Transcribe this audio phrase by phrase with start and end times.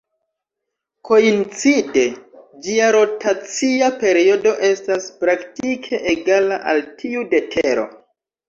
[1.09, 2.05] Koincide,
[2.69, 7.89] ĝia rotacia periodo estas praktike egala al tiu de Tero.